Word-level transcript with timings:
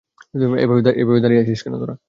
এভাবে 0.63 0.81
দাঁড়িয়ে 1.21 1.41
আছিস 1.43 1.59
কেন 1.63 1.73
তোরা? 1.81 1.95